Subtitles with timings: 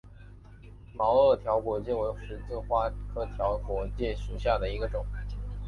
[0.95, 5.05] 毛萼条果芥为十字花科条果芥属下的一个种。